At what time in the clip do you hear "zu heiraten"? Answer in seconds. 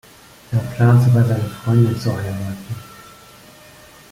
2.01-2.75